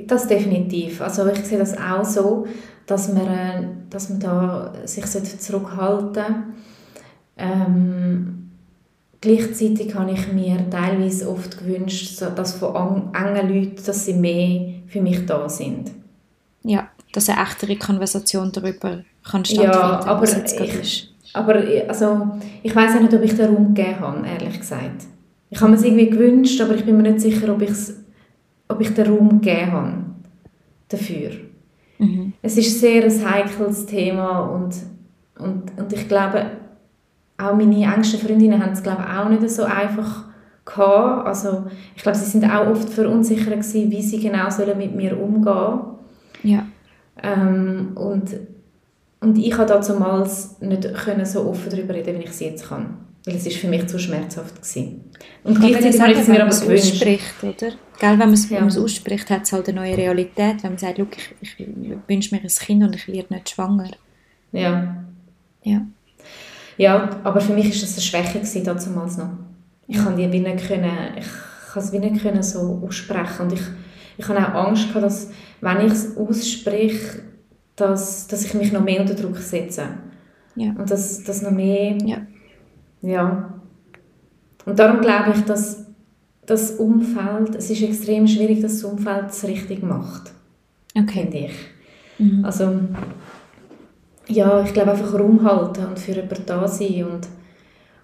[0.07, 1.01] Das definitiv.
[1.01, 2.47] Also ich sehe das auch so,
[2.85, 6.35] dass man, äh, dass man da sich zurückhalten sollte.
[7.37, 8.40] Ähm,
[9.21, 14.99] Gleichzeitig habe ich mir teilweise oft gewünscht, dass von engen Leuten, dass sie mehr für
[14.99, 15.91] mich da sind.
[16.63, 21.55] Ja, dass eine echtere Konversation darüber kann stattfinden ja, aber ich, aber
[21.87, 22.27] also,
[22.63, 25.05] ich weiß auch nicht, ob ich den Raum gegeben habe, ehrlich gesagt.
[25.51, 27.61] Ich habe mir es irgendwie gewünscht, aber ich bin mir nicht sicher, ob,
[28.69, 29.93] ob ich den Raum gegeben habe
[30.87, 31.31] dafür.
[31.99, 32.33] Mhm.
[32.41, 34.75] Es ist sehr ein heikles Thema und,
[35.37, 36.45] und, und ich glaube,
[37.37, 40.25] auch meine engsten Freundinnen haben es glaube ich, auch nicht so einfach
[40.65, 41.27] gehabt.
[41.27, 41.65] Also
[41.95, 45.91] ich glaube, sie sind auch oft verunsichert gewesen, wie sie genau sollen mit mir umgehen
[46.43, 46.67] ja.
[47.21, 48.35] Ähm, und,
[49.19, 52.97] und ich habe damals nicht können so offen darüber reden, wie ich es jetzt kann.
[53.25, 55.11] Weil es ist für mich zu schmerzhaft gewesen.
[55.43, 56.93] Und gleichzeitig habe ich es mir aber gewünscht.
[56.93, 57.73] Ausspricht, oder?
[57.99, 58.65] Gell, wenn man es ja.
[58.65, 60.63] ausspricht, hat es halt eine neue Realität.
[60.63, 61.67] Wenn man sagt, ich, ich
[62.07, 63.91] wünsche mir ein Kind und ich werde nicht schwanger.
[64.51, 65.05] Ja.
[65.61, 65.81] Ja.
[66.81, 69.29] Ja, aber für mich ist das eine Schwäche gewesen, damals noch.
[69.85, 71.27] Ich kann die wie nicht können, ich
[71.71, 73.61] kann es wie nicht können so aussprechen und ich,
[74.17, 75.29] ich habe auch Angst gehabt, dass
[75.61, 77.21] wenn ich es ausspreche,
[77.75, 79.89] dass, dass ich mich noch mehr unter Druck setze.
[80.55, 80.71] Ja.
[80.71, 81.99] Und dass das noch mehr...
[82.03, 82.17] Ja.
[83.03, 83.53] ja.
[84.65, 85.85] Und darum glaube ich, dass
[86.47, 90.31] das Umfeld, es ist extrem schwierig, dass das Umfeld es richtig macht.
[90.97, 91.21] Okay.
[91.21, 91.53] Finde ich.
[92.17, 92.43] Mhm.
[92.43, 92.79] Also
[94.27, 97.05] ja, ich glaube einfach Raum halten und für jemanden da sein.
[97.05, 97.27] Und,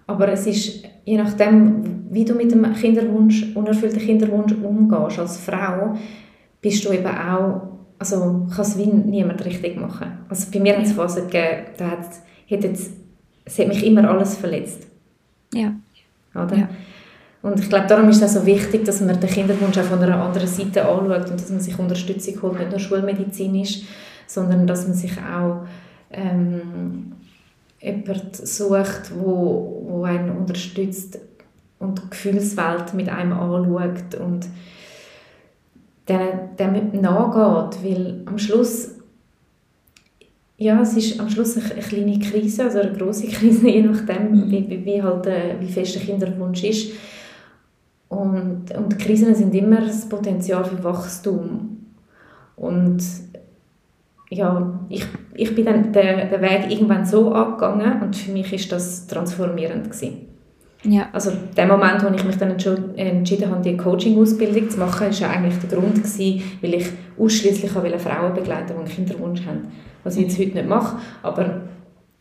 [0.08, 5.96] aber es ist, je nachdem, wie du mit dem Kinderwunsch, unerfüllten Kinderwunsch umgehst als Frau,
[6.62, 7.62] bist du eben auch,
[8.00, 10.20] also kann es wie niemand richtig machen.
[10.30, 12.92] Also bei mir hat es Phasen gegeben, da hat, hat jetzt,
[13.46, 14.88] es hat mich immer alles verletzt.
[15.54, 15.74] Ja.
[16.36, 16.58] Oder?
[16.58, 16.70] Ja.
[17.42, 20.00] Und ich glaube, darum ist es auch so wichtig, dass man den Kinderwunsch auch von
[20.00, 23.84] einer anderen Seite anschaut und dass man sich Unterstützung holt, nicht nur schulmedizinisch,
[24.26, 25.66] sondern dass man sich auch
[26.12, 27.14] ähm,
[27.80, 31.20] jemand sucht, wo, wo einen unterstützt
[31.80, 34.48] und die Gefühlswelt mit einem anschaut und
[36.08, 38.98] dem nachgeht, weil am Schluss
[40.60, 44.52] ja, es ist am Schluss eine, kleine Krise, also eine große Krise, je nachdem, mhm.
[44.52, 46.94] wie, wie, halt, äh, wie fest der Kinderwunsch ist.
[48.10, 51.78] Und, und Krisen sind immer das Potenzial für Wachstum.
[52.56, 53.04] Und
[54.30, 58.72] ja, ich, ich bin dann den, den Weg irgendwann so angegangen und für mich ist
[58.72, 60.28] das transformierend gewesen.
[60.84, 61.10] Ja.
[61.12, 65.30] Also der Moment, wo ich mich dann entschieden habe, die Coaching-Ausbildung zu machen, ist ja
[65.30, 66.88] eigentlich der Grund gewesen, weil ich
[67.18, 69.72] ausschließlich Frauen begleiten wollte, die einen Kinderwunsch haben.
[70.04, 71.62] Was ich jetzt heute nicht mache, aber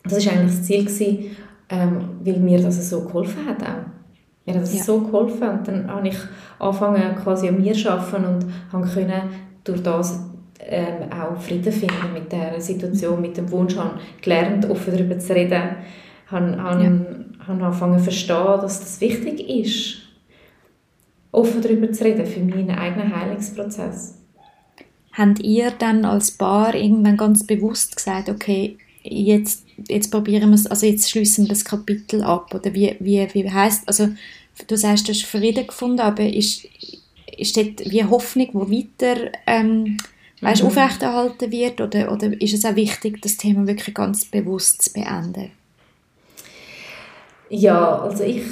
[0.03, 1.37] das ist eigentlich das Ziel gewesen,
[1.69, 3.87] ähm, weil mir das so geholfen hat auch.
[4.47, 4.83] Mir hat das ja.
[4.83, 6.17] so geholfen und dann habe ich
[6.59, 9.23] angefangen quasi an mir zu arbeiten und habe können
[9.65, 10.26] durch das
[10.61, 15.35] ähm, auch Frieden finden mit der Situation, mit dem Wunsch, habe gelernt, offen darüber zu
[15.35, 15.77] reden,
[16.27, 17.47] habe, habe, ja.
[17.47, 19.99] habe angefangen zu verstehen, dass das wichtig ist,
[21.33, 24.15] offen darüber zu reden für meinen eigenen Heilungsprozess.
[25.13, 30.67] Habt ihr dann als Paar irgendwann ganz bewusst gesagt, okay, jetzt, jetzt probieren wir es,
[30.67, 34.09] also jetzt schließen wir das Kapitel ab, oder wie, wie, wie heißt, also
[34.67, 36.67] du sagst, du hast Frieden gefunden, aber ist,
[37.37, 39.97] ist dort wie Hoffnung, die weiter ähm,
[40.41, 40.69] weißt, mhm.
[40.69, 41.81] aufrechterhalten wird?
[41.81, 45.51] Oder, oder ist es auch wichtig, das Thema wirklich ganz bewusst zu beenden?
[47.49, 48.43] Ja, also ich,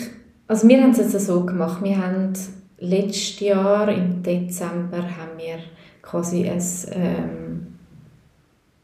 [0.46, 2.32] also wir haben es jetzt so gemacht, wir haben
[2.78, 5.58] letztes Jahr im Dezember haben wir
[6.02, 7.66] quasi ein ähm,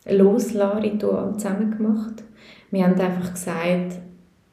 [0.07, 2.25] Loslassen-Ritual zusammen gemacht.
[2.71, 3.99] Wir haben einfach gesagt,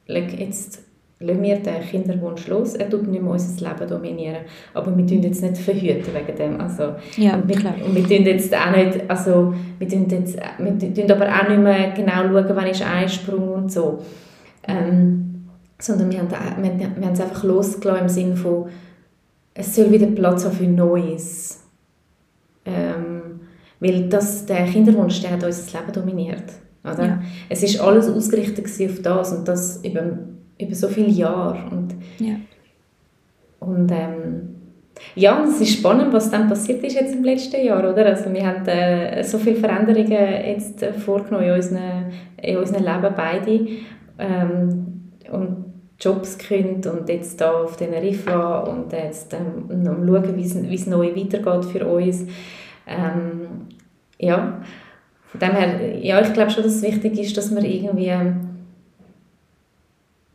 [0.08, 0.80] jetzt
[1.20, 4.42] lassen wir den Kinderwunsch los, er tut nicht mehr unser Leben dominieren.
[4.74, 6.62] Aber wir tun jetzt nicht verhüten wegen dem.
[6.62, 7.74] Also, ja, und wir, klar.
[7.84, 11.62] Und wir tun jetzt auch nicht, also, wir tun, jetzt, wir tun aber auch nicht
[11.62, 14.00] mehr genau schauen, wann ist Einsprung und so.
[14.68, 15.46] Ähm,
[15.80, 16.30] sondern wir haben,
[16.62, 18.66] wir, wir haben es einfach losgelassen im Sinne von,
[19.54, 21.64] es soll wieder Platz haben für Neues.
[22.66, 23.40] Ähm,
[23.80, 26.44] weil das, der Kinderwunsch, der hat unser Leben dominiert.
[26.84, 27.06] Oder?
[27.06, 27.22] Ja.
[27.50, 30.18] Es ist alles ausgerichtet auf das und das über
[30.60, 31.70] über so viele Jahre.
[31.72, 32.36] Und, ja.
[33.60, 34.58] und ähm,
[35.16, 38.06] ja, es ist spannend, was dann passiert ist jetzt im letzten Jahr, oder?
[38.06, 41.82] Also wir haben äh, so viele Veränderungen jetzt äh, vorgenommen in unserem,
[42.42, 43.68] in unserem Leben beide
[44.20, 45.66] ähm, und
[46.00, 51.66] Jobs gekündigt und jetzt da auf Teneriffa und jetzt ähm, schauen, wie es neu weitergeht
[51.66, 52.26] für uns.
[52.86, 53.68] Ähm,
[54.20, 54.62] ja,
[55.26, 58.14] von dem her, ja, ich glaube schon, dass es wichtig ist, dass man irgendwie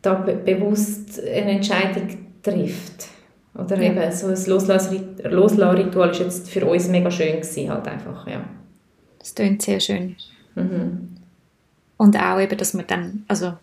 [0.03, 2.07] da be bewusst eine Entscheidung
[2.43, 3.07] trifft.
[3.55, 3.91] Oder ja.
[3.91, 8.43] eben so ein Loslassritual ist jetzt für uns mega schön gewesen, halt einfach, ja.
[9.19, 10.15] Das klingt sehr schön.
[10.55, 11.15] Mhm.
[11.97, 13.53] Und auch eben, dass man dann, also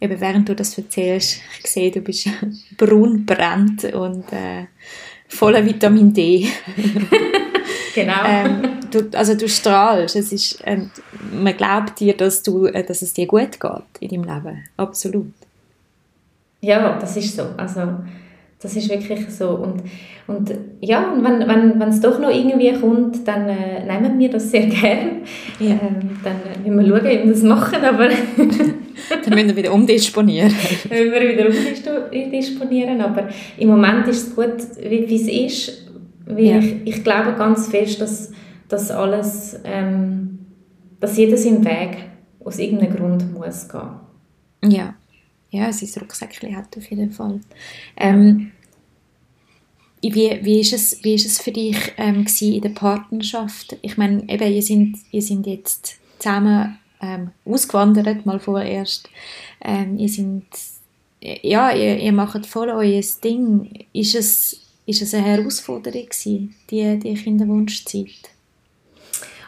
[0.00, 2.28] eben während du das erzählst, ich sehe, du bist
[2.76, 4.66] braun brennt und äh,
[5.28, 6.48] voller Vitamin D.
[7.94, 8.24] genau.
[8.26, 10.16] ähm, du, also du strahlst.
[10.16, 10.90] Es ist, ähm,
[11.30, 14.64] man glaubt dir, dass, du, äh, dass es dir gut geht in deinem Leben.
[14.76, 15.32] Absolut.
[16.60, 17.42] Ja, das ist so.
[17.56, 17.80] Also,
[18.60, 19.50] das ist wirklich so.
[19.50, 19.82] Und,
[20.26, 24.30] und ja, und wenn, wenn, wenn es doch noch irgendwie kommt, dann äh, nehmen wir
[24.30, 25.22] das sehr gern.
[25.60, 25.72] Ja.
[25.72, 28.08] Ähm, dann äh, müssen wir schauen, wie wir das machen, aber...
[28.38, 30.52] dann müssen wir wieder umdisponieren.
[30.88, 35.86] dann müssen wir wieder umdisponieren, aber im Moment ist es gut, wie, wie es ist.
[36.24, 36.58] Weil ja.
[36.58, 38.32] ich, ich glaube ganz fest, dass,
[38.68, 40.38] dass alles, ähm,
[40.98, 41.98] dass jeder seinen Weg
[42.42, 44.72] aus irgendeinem Grund muss gehen.
[44.72, 44.94] Ja
[45.56, 47.40] ja, sein Rucksäckchen hat auf jeden Fall.
[47.96, 48.52] Ähm,
[50.02, 53.76] wie, wie, ist es, wie ist es für dich ähm, in der Partnerschaft?
[53.82, 59.08] Ich meine, eben, ihr sind, ihr sind jetzt zusammen ähm, ausgewandert, mal vorerst.
[59.62, 60.44] Ähm, ihr sind,
[61.20, 63.86] ja, ihr, ihr macht voll euer Ding.
[63.92, 68.30] Ist es, ist es eine Herausforderung gewesen, die, die Kinderwunschzeit?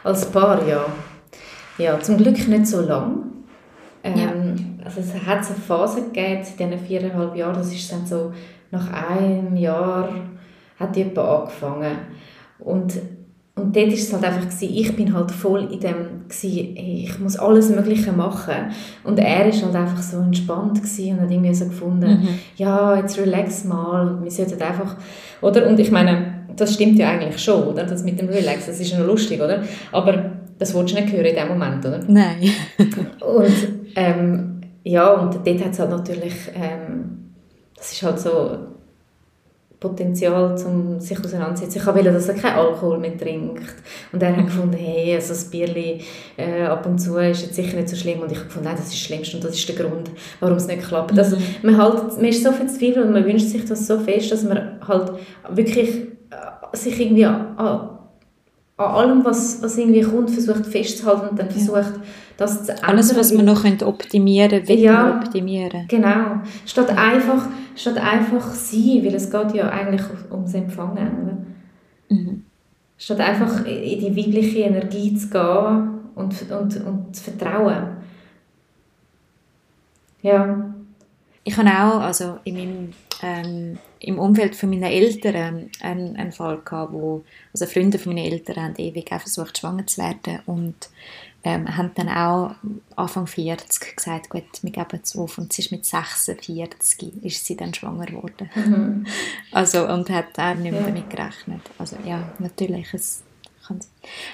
[0.03, 0.85] Als Paar, ja.
[1.77, 3.31] Ja, zum Glück nicht so lang.
[4.03, 4.38] Ähm, ja
[4.83, 8.31] also es hat so Phasen gegeben, in diesen viereinhalb Jahren, das ist dann so,
[8.71, 10.09] nach einem Jahr
[10.79, 11.97] hat die etwa angefangen.
[12.59, 12.99] Und,
[13.55, 15.95] und dort war es halt einfach, gewesen, ich bin halt voll in dem,
[16.27, 18.55] gewesen, ich muss alles Mögliche machen.
[19.03, 22.27] Und er war halt einfach so entspannt und hat irgendwie so gefunden, mhm.
[22.55, 24.95] ja, jetzt relax mal wir sollten einfach,
[25.41, 25.67] oder?
[25.67, 27.83] Und ich meine, das stimmt ja eigentlich schon, oder?
[27.83, 29.63] Das mit dem Relax, das ist ja noch lustig, oder?
[29.91, 31.99] Aber das wolltest du nicht hören in dem Moment, oder?
[32.07, 32.51] Nein.
[32.77, 34.58] und ähm,
[34.89, 37.31] ja, und dort hat es halt natürlich, ähm,
[37.75, 38.57] das ist halt so,
[39.79, 41.79] Potenzial, um sich auseinanderzusetzen.
[41.79, 43.75] Ich wollte, dass er keinen Alkohol mehr trinkt.
[44.11, 46.01] Und er hat gefunden, hey, also das Bierli
[46.35, 48.19] äh, ab und zu ist jetzt sicher nicht so schlimm.
[48.19, 50.57] Und ich habe gefunden, nein, das ist das Schlimmste und das ist der Grund, warum
[50.57, 51.17] es nicht klappt.
[51.17, 51.43] Also, mhm.
[51.61, 54.81] man, halt, man ist so verzweifelt und man wünscht sich das so fest, dass man
[54.85, 55.13] halt
[55.49, 55.95] wirklich
[56.29, 57.98] äh, sich irgendwie an, an
[58.79, 62.01] allem, was, was irgendwie kommt, versucht festzuhalten und dann versucht, ja.
[62.37, 62.89] das zu ändern.
[62.89, 65.85] Alles, was man noch optimieren will ja, optimieren.
[65.87, 66.41] genau.
[66.65, 71.45] Statt einfach, statt einfach sein, weil es geht ja eigentlich ums Empfangen.
[72.09, 72.43] Mhm.
[72.97, 77.97] Statt einfach in die weibliche Energie zu gehen und, und, und zu vertrauen.
[80.21, 80.73] Ja.
[81.43, 86.61] Ich habe auch, also in meinem ähm, im Umfeld von meinen Eltern einen, einen Fall
[86.63, 90.89] gehabt, wo also Freunde von meinen Eltern haben ewig auch versucht schwanger zu werden und
[91.43, 92.55] ähm, haben dann auch
[92.95, 97.55] Anfang 40 gesagt, gut, wir geben es auf und sie ist mit 46 ist sie
[97.55, 98.49] dann schwanger geworden.
[98.55, 99.05] Mhm.
[99.51, 100.87] Also und hat auch nicht mehr ja.
[100.87, 101.61] damit gerechnet.
[101.77, 103.23] Also ja, natürlich, es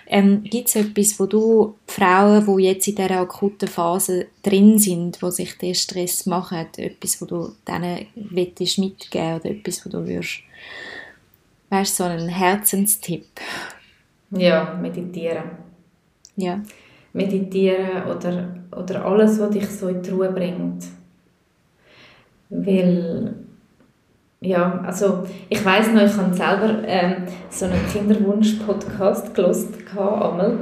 [0.08, 5.22] ähm, Gibt es etwas, wo du Frauen, die jetzt in dieser akuten Phase drin sind,
[5.22, 10.08] wo sich der Stress machen, etwas, wo du denen möchtest mitgeben oder etwas, wo du
[10.08, 10.40] würdest,
[11.70, 13.26] weißt so einen Herzenstipp?
[14.32, 15.44] Ja, meditieren.
[16.36, 16.62] Ja.
[17.14, 20.86] Meditieren oder, oder alles, was dich so in die Ruhe bringt.
[22.50, 23.45] Weil
[24.46, 30.58] ja, also ich weiß noch, ich habe selber ähm, so einen Kinderwunsch-Podcast gelost einmal,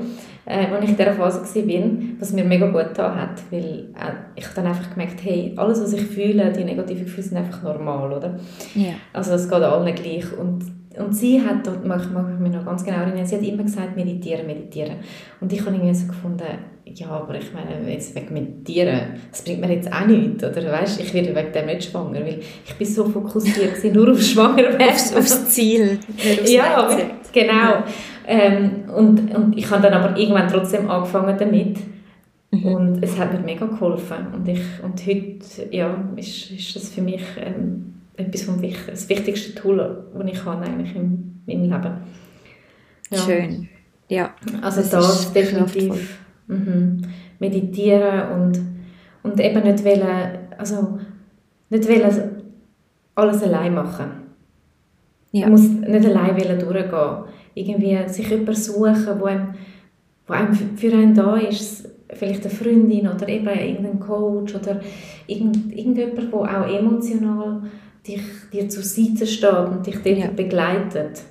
[0.45, 4.13] äh, als ich in dieser Phase war, was mir mega gut getan hat, weil äh,
[4.35, 8.13] ich dann einfach gemerkt hey, alles, was ich fühle, die negativen Gefühle sind einfach normal,
[8.13, 8.39] oder?
[8.75, 8.93] Ja.
[9.13, 10.63] Also es geht allen gleich und
[10.97, 13.63] und sie hat, dort mag, mag ich mich noch ganz genau erinnern, sie hat immer
[13.63, 14.97] gesagt, meditieren, meditieren.
[15.39, 16.43] Und ich habe irgendwie so gefunden,
[16.85, 18.99] ja, aber ich meine, jetzt wegen Meditieren,
[19.31, 22.39] das bringt mir jetzt auch nichts, oder weißt, ich werde wegen dem nicht schwanger, weil
[22.65, 24.89] ich bin so fokussiert nur auf Schwangerwerden.
[24.89, 25.99] Aufs, aufs Ziel,
[26.45, 26.95] Ja,
[27.31, 27.53] genau.
[27.53, 27.83] Ja.
[28.25, 31.77] Ähm, und, und ich habe dann aber irgendwann trotzdem angefangen damit
[32.51, 32.65] mhm.
[32.65, 37.01] und es hat mir mega geholfen und, ich, und heute ja, ist, ist das für
[37.01, 41.93] mich ähm, etwas vom das wichtigste Tool, das ich habe eigentlich in meinem Leben.
[43.09, 43.17] Ja.
[43.17, 43.69] Schön,
[44.07, 44.33] ja.
[44.61, 47.01] Also das, das definitiv mhm.
[47.39, 48.61] meditieren und,
[49.23, 50.99] und eben nicht wollen, also
[51.69, 52.43] nicht wollen
[53.15, 54.23] alles allein machen.
[55.31, 55.47] Ja.
[55.47, 57.23] Man muss nicht allein durchgehen.
[57.55, 59.53] Irgendwie sich jemanden suchen, wo einem,
[60.27, 64.79] wo einem für einen da ist, vielleicht eine Freundin oder eben irgendein Coach oder
[65.27, 67.63] irgend, irgendjemand, der auch emotional
[68.07, 70.27] dich, dir zur Seite steht und dich dort ja.
[70.27, 71.21] begleitet.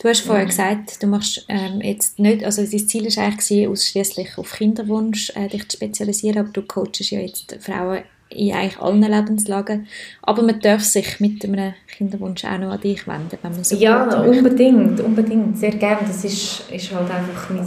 [0.00, 4.36] Du hast vorher gesagt, du machst ähm, jetzt nicht, also dein Ziel war eigentlich ausschließlich
[4.36, 9.02] auf Kinderwunsch äh, dich zu spezialisieren, aber du coachst ja jetzt Frauen in eigentlich allen
[9.02, 9.86] Lebenslagen.
[10.22, 13.76] Aber man darf sich mit einem Kinderwunsch auch noch an dich wenden, wenn man so
[13.76, 16.06] Ja, unbedingt, unbedingt, sehr gerne.
[16.06, 17.66] Das ist, ist halt einfach mein,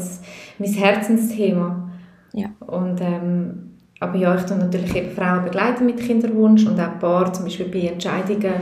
[0.59, 1.89] mein Herzensthema.
[2.33, 2.51] Ja.
[2.59, 3.68] Und ähm,
[3.99, 7.67] aber ja, ich tue natürlich eben Frauen begleiten mit Kinderwunsch und auch Paare zum Beispiel
[7.67, 8.53] bei Entscheidungen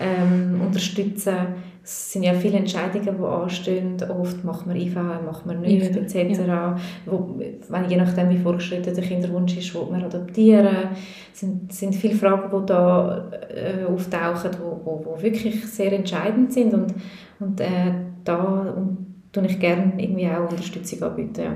[0.00, 1.36] ähm, unterstützen.
[1.82, 3.96] Es sind ja viele Entscheidungen, die anstehen.
[4.10, 6.46] Oft macht man IV, macht man nicht, ja, etc.
[6.46, 6.76] Ja.
[7.06, 10.90] Wo, wenn, je nachdem, wie vorgeschritten der Kinderwunsch ist, will man adoptieren.
[11.32, 15.92] Es sind, sind viele Fragen, die da äh, auftauchen, die wo, wo, wo wirklich sehr
[15.92, 16.74] entscheidend sind.
[16.74, 16.94] Und,
[17.40, 17.92] und äh,
[18.24, 18.36] da
[18.76, 21.40] und, tue ich gerne irgendwie auch Unterstützung anbieten.
[21.40, 21.50] Ja.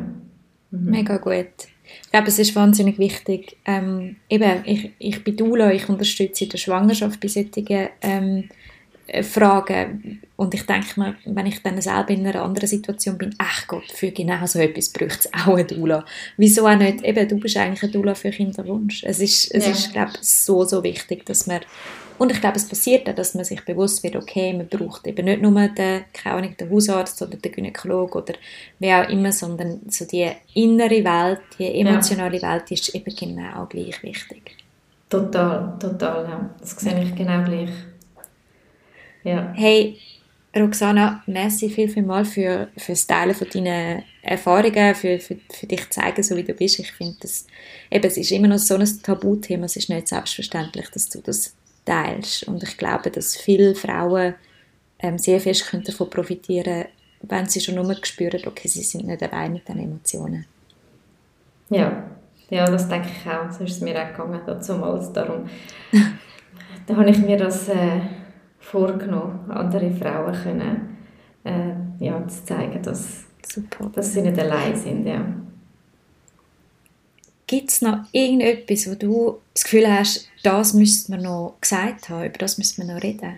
[0.71, 0.91] Mhm.
[0.91, 1.69] Mega gut.
[2.13, 3.57] Ich glaube, es ist wahnsinnig wichtig.
[3.65, 8.51] Ähm, eben, ich, ich bin Dula, ich unterstütze in der Schwangerschaft bei solchen ähm,
[9.07, 10.21] äh, Fragen.
[10.37, 13.91] Und ich denke mir, wenn ich dann selber in einer anderen Situation bin, ach Gott,
[13.91, 16.05] für genau so etwas braucht es auch eine Dula.
[16.37, 17.03] Wieso auch nicht?
[17.03, 19.05] Eben, du bist eigentlich eine Dula für Kinderwunsch.
[19.05, 19.73] Es ist, es ja.
[19.73, 21.63] ist glaube ich, so, so wichtig, dass man
[22.23, 25.25] und ich glaube, es passiert auch, dass man sich bewusst wird, okay, man braucht eben
[25.25, 28.35] nicht nur den, keine Ahnung, den Hausarzt oder den Gynäkologen oder
[28.79, 32.53] wer auch immer, sondern so die innere Welt, die emotionale ja.
[32.53, 34.57] Welt ist eben genau gleich wichtig.
[35.11, 36.51] Total, total, ja.
[36.61, 37.71] Das sehe ich genau gleich.
[39.25, 39.53] Ja.
[39.57, 39.99] Hey,
[40.55, 45.67] Roxana, merci viel, viel mal für, für das Teilen von deinen Erfahrungen, für, für, für
[45.67, 46.79] dich zeigen, so wie du bist.
[46.79, 47.49] Ich finde, das,
[47.91, 51.57] eben, es ist immer noch so ein Tabuthema, es ist nicht selbstverständlich, dass du das
[51.85, 52.45] teilst.
[52.45, 54.35] Und ich glaube, dass viele Frauen
[54.99, 56.87] ähm, sehr fest davon profitieren
[57.23, 60.45] wenn sie schon nur spüren, okay, sie sind nicht allein mit den Emotionen.
[61.71, 62.05] Ja,
[62.51, 63.51] ja das denke ich auch.
[63.51, 65.13] So ist es mir auch gegangen, damals.
[65.13, 65.49] Darum
[66.87, 68.01] da habe ich mir das äh,
[68.59, 70.99] vorgenommen, andere Frauen können,
[71.45, 73.91] äh, ja, zu zeigen, dass, Super.
[73.95, 75.07] dass sie nicht allein sind.
[75.07, 75.25] Ja.
[77.53, 82.25] Gibt es noch irgendetwas, wo du das Gefühl hast, das müsste man noch gesagt haben,
[82.25, 83.35] über das müsste man noch reden?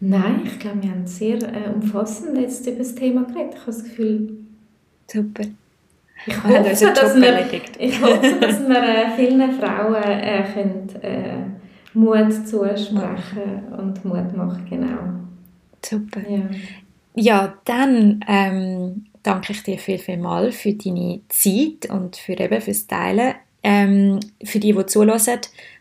[0.00, 3.52] Nein, ich glaube, wir haben sehr äh, umfassend jetzt über das Thema geredet.
[3.52, 4.38] Ich habe das Gefühl...
[5.12, 5.42] Super.
[6.24, 11.36] Ich ah, hoffe, dass wir, ich hoffe, dass wir äh, vielen Frauen äh, können, äh,
[11.92, 15.20] Mut zusprechen und Mut machen, genau.
[15.84, 16.20] Super.
[16.26, 16.48] Ja
[17.14, 22.60] ja dann ähm, danke ich dir viel, viel mal für deine Zeit und für eben
[22.60, 23.34] fürs Teilen.
[23.62, 24.82] Ähm, für die, die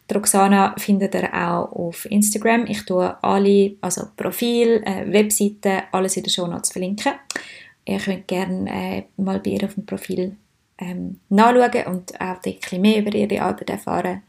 [0.09, 2.65] die Roxana findet ihr auch auf Instagram.
[2.67, 7.13] Ich tue alle, also Profil, äh, Webseite, alles in den Show Notes verlinken.
[7.85, 10.35] Ihr könnt gerne äh, mal bei ihr auf dem Profil
[10.79, 14.23] ähm, nachschauen und auch ein bisschen mehr über ihre Arbeit erfahren.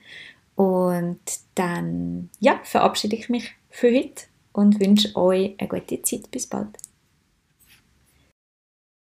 [0.54, 1.20] Und
[1.54, 6.30] dann ja, verabschiede ich mich für heute und wünsche euch eine gute Zeit.
[6.30, 6.89] Bis bald.